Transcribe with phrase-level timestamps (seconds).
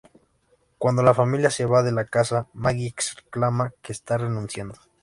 [0.79, 4.73] Cuando la familia se va de la casa, Maggie exclama que está renunciando.